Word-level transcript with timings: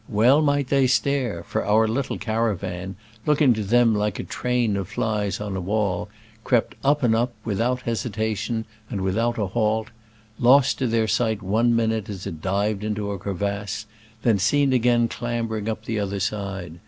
Well 0.09 0.41
might 0.41 0.69
they 0.69 0.87
stare, 0.87 1.43
for 1.43 1.63
our 1.63 1.87
little 1.87 2.17
caravan, 2.17 2.95
looking 3.27 3.53
to 3.53 3.63
them 3.63 3.93
like 3.93 4.17
a 4.17 4.23
train 4.23 4.75
of 4.75 4.87
flies 4.89 5.39
on 5.39 5.55
a 5.55 5.61
wall, 5.61 6.09
crept 6.43 6.73
up 6.83 7.03
and 7.03 7.13
up, 7.15 7.33
without 7.45 7.81
hesitation 7.83 8.65
and 8.89 9.01
without 9.01 9.37
a 9.37 9.45
halt— 9.45 9.89
lost 10.39 10.79
to 10.79 10.87
their 10.87 11.07
sight 11.07 11.43
one 11.43 11.75
minute 11.75 12.09
as 12.09 12.25
it 12.25 12.41
dived 12.41 12.83
into 12.83 13.11
a 13.11 13.19
crevasse, 13.19 13.85
then 14.23 14.39
seen 14.39 14.73
again 14.73 15.07
clambering 15.07 15.69
up 15.69 15.85
the 15.85 15.99
other 15.99 16.19
side. 16.19 16.79